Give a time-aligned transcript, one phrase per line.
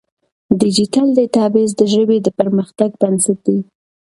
[0.59, 3.59] ډیجیټل ډیټابیس د ژبې د پرمختګ بنسټ دی.